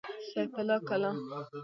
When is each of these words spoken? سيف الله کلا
سيف 0.31 0.51
الله 0.61 0.77
کلا 0.87 1.11